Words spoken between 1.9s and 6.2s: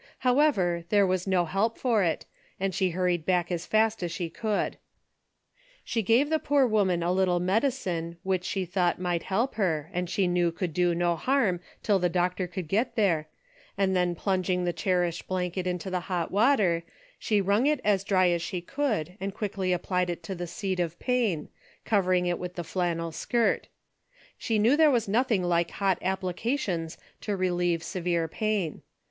it, and she hurried back as fast as she could. She